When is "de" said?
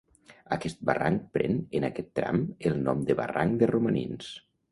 3.11-3.19, 3.65-3.69